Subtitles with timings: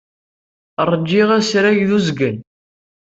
[0.91, 2.37] Ṛjiɣ asrag d uzgen.